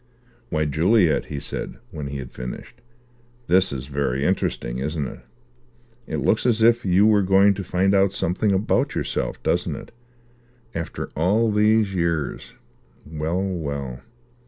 "Why, 0.49 0.65
Juliet," 0.65 1.25
he 1.25 1.39
said, 1.39 1.77
when 1.91 2.07
he 2.07 2.17
had 2.17 2.31
finished, 2.31 2.81
"this 3.45 3.71
is 3.71 3.85
very 3.85 4.25
interesting, 4.25 4.79
isn't 4.79 5.05
it? 5.07 5.19
It 6.07 6.17
looks 6.21 6.47
as 6.47 6.63
if 6.63 6.83
you 6.83 7.05
were 7.05 7.21
going 7.21 7.53
to 7.53 7.63
find 7.63 7.93
out 7.93 8.11
something 8.11 8.51
about 8.51 8.95
yourself, 8.95 9.43
doesn't 9.43 9.75
it? 9.75 9.91
After 10.73 11.09
all 11.15 11.51
these 11.51 11.93
years! 11.93 12.53
Well, 13.05 13.43
well." 13.43 14.01